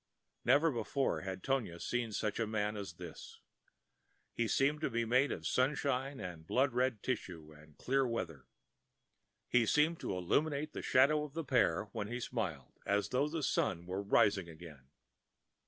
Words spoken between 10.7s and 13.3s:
the shadow of the pear when he smiled, as though